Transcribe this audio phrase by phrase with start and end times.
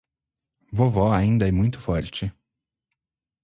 [0.71, 2.33] Vovó ainda é muito forte